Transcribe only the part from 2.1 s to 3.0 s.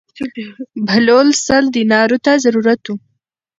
ته ضرورت و.